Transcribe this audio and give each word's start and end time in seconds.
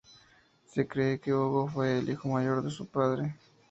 Se 0.65 0.87
cree 0.87 1.19
que 1.19 1.31
Hugo 1.31 1.67
fue 1.67 1.99
el 1.99 2.09
hijo 2.09 2.27
mayor 2.29 2.63
de 2.63 2.71
su 2.71 2.87
padre. 2.87 3.35